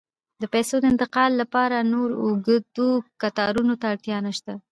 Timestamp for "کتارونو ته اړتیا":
3.21-4.17